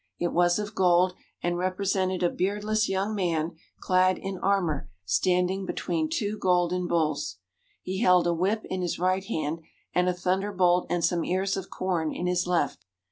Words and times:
It 0.19 0.33
was 0.33 0.57
of 0.57 0.73
gold 0.73 1.13
and 1.43 1.59
represented 1.59 2.23
a 2.23 2.31
beardless 2.31 2.89
young 2.89 3.13
man 3.13 3.51
clad 3.81 4.17
in 4.17 4.39
armour 4.39 4.89
standing 5.05 5.63
between 5.63 6.09
two 6.09 6.39
golden 6.39 6.87
bulls. 6.87 7.37
He 7.83 7.99
held 8.01 8.25
a 8.25 8.33
whip 8.33 8.65
in 8.65 8.81
his 8.81 8.97
right 8.97 9.23
hand 9.25 9.59
and 9.93 10.09
a 10.09 10.13
thunderbolt 10.15 10.87
and 10.89 11.05
some 11.05 11.23
ears 11.23 11.55
of 11.55 11.69
corn 11.69 12.11
in 12.11 12.25
his 12.25 12.47
left. 12.47 12.83